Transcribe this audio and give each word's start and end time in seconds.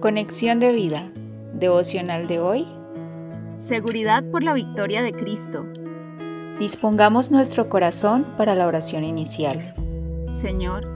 Conexión 0.00 0.60
de 0.60 0.72
vida. 0.72 1.12
Devocional 1.52 2.26
de 2.26 2.40
hoy. 2.40 2.66
Seguridad 3.58 4.24
por 4.24 4.42
la 4.42 4.54
victoria 4.54 5.02
de 5.02 5.12
Cristo. 5.12 5.66
Dispongamos 6.58 7.30
nuestro 7.30 7.68
corazón 7.68 8.26
para 8.38 8.54
la 8.54 8.66
oración 8.66 9.04
inicial. 9.04 9.74
Señor, 10.26 10.88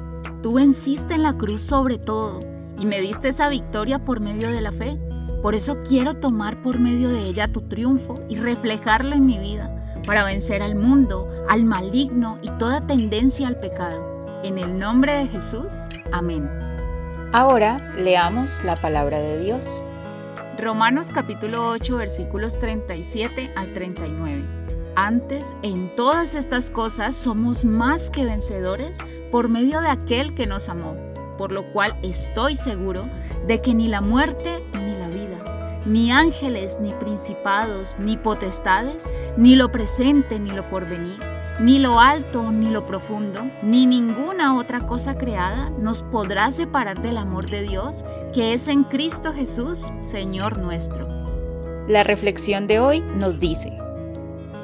tú 0.43 0.54
venciste 0.54 1.12
en 1.12 1.22
la 1.22 1.34
cruz 1.34 1.61
sobre 1.61 1.98
todo 1.98 2.40
y 2.80 2.86
me 2.86 2.98
diste 3.02 3.29
esa 3.29 3.50
victoria 3.50 4.02
por 4.02 4.20
medio 4.20 4.50
de 4.50 4.62
la 4.62 4.72
fe. 4.72 4.98
Por 5.43 5.55
eso 5.55 5.82
quiero 5.86 6.14
tomar 6.14 6.62
por 6.62 6.79
medio 6.79 7.11
de 7.11 7.27
ella 7.27 7.52
tu 7.52 7.61
triunfo 7.61 8.21
y 8.30 8.36
reflejarlo 8.36 9.14
en 9.14 9.27
mi 9.27 9.39
vida 9.39 10.00
para 10.07 10.25
vencer 10.25 10.62
al 10.62 10.77
mundo, 10.77 11.29
al 11.50 11.64
maligno 11.64 12.39
y 12.41 12.48
toda 12.52 12.86
tendencia 12.86 13.48
al 13.48 13.61
pecado. 13.61 14.41
En 14.43 14.57
el 14.57 14.79
nombre 14.79 15.12
de 15.12 15.29
Jesús. 15.29 15.84
Amén. 16.11 16.48
Ahora 17.33 17.92
leamos 17.96 18.62
la 18.64 18.80
palabra 18.80 19.20
de 19.20 19.38
Dios. 19.38 19.83
Romanos 20.59 21.10
capítulo 21.12 21.69
8 21.70 21.97
versículos 21.97 22.59
37 22.59 23.52
al 23.56 23.73
39. 23.73 24.45
Antes, 24.97 25.55
en 25.62 25.95
todas 25.97 26.34
estas 26.34 26.70
cosas 26.70 27.16
somos 27.16 27.64
más 27.64 28.10
que 28.10 28.24
vencedores 28.24 28.98
por 29.33 29.48
medio 29.48 29.80
de 29.80 29.88
aquel 29.88 30.34
que 30.34 30.47
nos 30.47 30.69
amó, 30.69 30.97
por 31.37 31.50
lo 31.50 31.64
cual 31.73 31.92
estoy 32.02 32.55
seguro 32.55 33.05
de 33.48 33.61
que 33.61 33.75
ni 33.75 33.88
la 33.88 34.00
muerte 34.00 34.61
ni 34.75 34.97
la 34.97 35.09
vida, 35.09 35.83
ni 35.86 36.12
ángeles, 36.12 36.78
ni 36.80 36.92
principados, 36.92 37.97
ni 37.98 38.16
potestades, 38.16 39.12
ni 39.36 39.56
lo 39.56 39.72
presente, 39.72 40.38
ni 40.38 40.50
lo 40.50 40.62
porvenir, 40.70 41.34
ni 41.60 41.78
lo 41.78 42.00
alto, 42.00 42.50
ni 42.50 42.70
lo 42.70 42.84
profundo, 42.84 43.40
ni 43.62 43.86
ninguna 43.86 44.56
otra 44.56 44.86
cosa 44.86 45.16
creada 45.16 45.70
nos 45.78 46.02
podrá 46.02 46.50
separar 46.50 47.00
del 47.00 47.16
amor 47.16 47.48
de 47.48 47.62
Dios 47.62 48.04
que 48.32 48.52
es 48.52 48.68
en 48.68 48.84
Cristo 48.84 49.33
Jesús, 49.33 49.92
Señor 50.00 50.58
nuestro. 50.58 51.06
La 51.86 52.02
reflexión 52.02 52.66
de 52.66 52.80
hoy 52.80 53.00
nos 53.00 53.38
dice, 53.38 53.78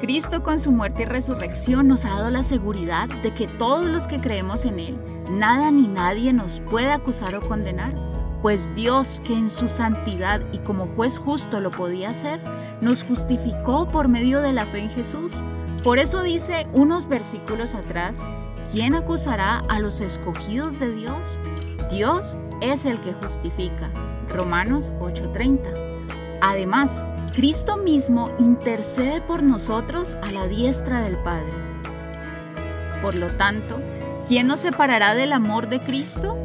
Cristo 0.01 0.43
con 0.43 0.59
su 0.59 0.71
muerte 0.71 1.03
y 1.03 1.05
resurrección 1.05 1.87
nos 1.87 2.05
ha 2.05 2.09
dado 2.09 2.31
la 2.31 2.43
seguridad 2.43 3.07
de 3.21 3.31
que 3.33 3.47
todos 3.47 3.85
los 3.85 4.07
que 4.07 4.19
creemos 4.19 4.65
en 4.65 4.79
Él, 4.79 4.99
nada 5.29 5.71
ni 5.71 5.87
nadie 5.87 6.33
nos 6.33 6.59
puede 6.59 6.91
acusar 6.91 7.35
o 7.35 7.47
condenar, 7.47 8.10
pues 8.41 8.73
Dios, 8.75 9.21
que 9.25 9.33
en 9.33 9.49
su 9.49 9.67
santidad 9.67 10.41
y 10.51 10.57
como 10.59 10.87
juez 10.95 11.19
justo 11.19 11.59
lo 11.59 11.71
podía 11.71 12.09
hacer, 12.09 12.41
nos 12.81 13.03
justificó 13.03 13.87
por 13.89 14.07
medio 14.07 14.41
de 14.41 14.53
la 14.53 14.65
fe 14.65 14.79
en 14.79 14.89
Jesús 14.89 15.43
por 15.83 15.97
eso 15.97 16.21
dice 16.21 16.67
unos 16.73 17.07
versículos 17.07 17.73
atrás, 17.73 18.21
¿quién 18.71 18.93
acusará 18.93 19.63
a 19.67 19.79
los 19.79 19.99
escogidos 19.99 20.77
de 20.77 20.93
Dios? 20.93 21.39
Dios 21.89 22.37
es 22.61 22.85
el 22.85 22.99
que 22.99 23.13
justifica. 23.13 23.89
Romanos 24.29 24.91
8:30. 24.99 25.73
Además, 26.39 27.03
Cristo 27.33 27.77
mismo 27.77 28.29
intercede 28.37 29.21
por 29.21 29.41
nosotros 29.41 30.15
a 30.21 30.31
la 30.31 30.47
diestra 30.47 31.01
del 31.01 31.17
Padre. 31.17 31.51
Por 33.01 33.15
lo 33.15 33.35
tanto, 33.37 33.79
¿quién 34.27 34.45
nos 34.45 34.59
separará 34.59 35.15
del 35.15 35.33
amor 35.33 35.67
de 35.67 35.79
Cristo? 35.79 36.37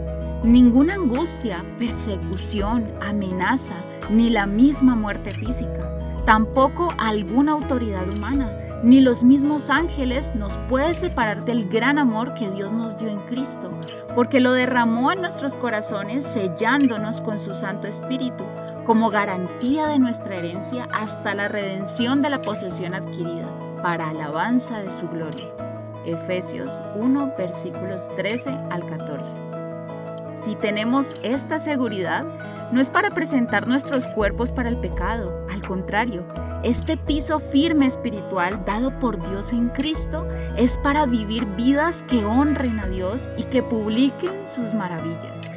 Ninguna 0.47 0.95
angustia, 0.95 1.65
persecución, 1.77 2.89
amenaza, 3.03 3.75
ni 4.11 4.31
la 4.31 4.47
misma 4.47 4.95
muerte 4.95 5.33
física, 5.33 6.23
tampoco 6.25 6.89
alguna 6.99 7.51
autoridad 7.51 8.09
humana 8.09 8.49
ni 8.85 9.01
los 9.01 9.25
mismos 9.25 9.71
ángeles 9.71 10.37
nos 10.37 10.57
puede 10.69 10.95
separar 10.95 11.45
del 11.45 11.69
gran 11.69 11.99
amor 11.99 12.33
que 12.35 12.49
Dios 12.53 12.73
nos 12.73 12.97
dio 12.97 13.09
en 13.09 13.19
Cristo, 13.23 13.73
porque 14.15 14.39
lo 14.39 14.53
derramó 14.53 15.11
en 15.11 15.21
nuestros 15.21 15.57
corazones 15.57 16.25
sellándonos 16.25 17.23
con 17.23 17.41
su 17.41 17.53
Santo 17.53 17.89
Espíritu 17.89 18.45
como 18.85 19.11
garantía 19.11 19.89
de 19.89 19.99
nuestra 19.99 20.37
herencia 20.37 20.87
hasta 20.93 21.35
la 21.35 21.49
redención 21.49 22.23
de 22.23 22.31
la 22.31 22.41
posesión 22.41 22.95
adquirida, 22.95 23.51
para 23.83 24.11
alabanza 24.11 24.79
de 24.79 24.93
su 24.93 25.09
gloria. 25.09 25.49
Efesios 26.05 26.81
1 26.95 27.35
versículos 27.37 28.11
13 28.15 28.51
al 28.71 28.87
14. 28.87 29.66
Si 30.33 30.55
tenemos 30.55 31.15
esta 31.23 31.61
seguridad, 31.61 32.25
no 32.73 32.81
es 32.81 32.91
para 32.91 33.11
presentar 33.11 33.67
nuestros 33.67 34.09
cuerpos 34.09 34.53
para 34.53 34.69
el 34.69 34.79
pecado, 34.79 35.47
al 35.51 35.63
contrario, 35.63 36.27
este 36.63 36.97
piso 36.97 37.39
firme 37.39 37.87
espiritual 37.87 38.65
dado 38.65 38.99
por 38.99 39.23
Dios 39.29 39.53
en 39.53 39.69
Cristo 39.69 40.27
es 40.57 40.77
para 40.79 41.07
vivir 41.07 41.47
vidas 41.55 42.03
que 42.03 42.25
honren 42.25 42.81
a 42.81 42.87
Dios 42.87 43.31
y 43.37 43.45
que 43.45 43.63
publiquen 43.63 44.47
sus 44.47 44.75
maravillas. 44.75 45.56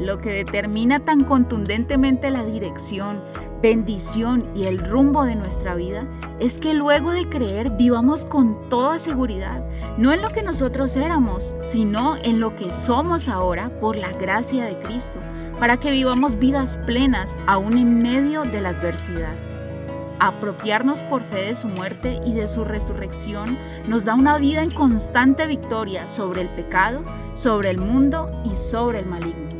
Lo 0.00 0.16
que 0.16 0.30
determina 0.32 1.00
tan 1.00 1.24
contundentemente 1.24 2.30
la 2.30 2.42
dirección, 2.42 3.22
bendición 3.60 4.50
y 4.54 4.64
el 4.64 4.78
rumbo 4.78 5.24
de 5.24 5.36
nuestra 5.36 5.74
vida 5.74 6.06
es 6.38 6.58
que 6.58 6.72
luego 6.72 7.10
de 7.10 7.28
creer 7.28 7.68
vivamos 7.76 8.24
con 8.24 8.70
toda 8.70 8.98
seguridad, 8.98 9.62
no 9.98 10.14
en 10.14 10.22
lo 10.22 10.30
que 10.30 10.42
nosotros 10.42 10.96
éramos, 10.96 11.54
sino 11.60 12.16
en 12.16 12.40
lo 12.40 12.56
que 12.56 12.72
somos 12.72 13.28
ahora 13.28 13.78
por 13.78 13.94
la 13.94 14.10
gracia 14.12 14.64
de 14.64 14.74
Cristo, 14.78 15.18
para 15.58 15.76
que 15.76 15.90
vivamos 15.90 16.38
vidas 16.38 16.78
plenas 16.86 17.36
aún 17.46 17.76
en 17.76 18.02
medio 18.02 18.44
de 18.44 18.62
la 18.62 18.70
adversidad. 18.70 19.34
Apropiarnos 20.18 21.02
por 21.02 21.20
fe 21.20 21.42
de 21.44 21.54
su 21.54 21.68
muerte 21.68 22.20
y 22.24 22.32
de 22.32 22.48
su 22.48 22.64
resurrección 22.64 23.58
nos 23.86 24.06
da 24.06 24.14
una 24.14 24.38
vida 24.38 24.62
en 24.62 24.70
constante 24.70 25.46
victoria 25.46 26.08
sobre 26.08 26.40
el 26.40 26.48
pecado, 26.48 27.04
sobre 27.34 27.68
el 27.68 27.76
mundo 27.76 28.30
y 28.50 28.56
sobre 28.56 29.00
el 29.00 29.06
maligno. 29.06 29.59